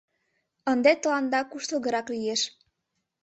[0.71, 2.41] Ынде тыланда куштылгырак лиеш.